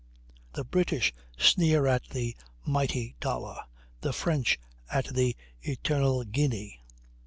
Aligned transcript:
The 0.53 0.63
British 0.63 1.13
sneer 1.37 1.85
at 1.85 2.05
the 2.09 2.35
"mighty 2.65 3.13
dollar"; 3.19 3.57
the 3.99 4.11
French 4.13 4.59
at 4.91 5.05
the 5.13 5.35
"eternal 5.61 6.23
guinea." 6.23 6.81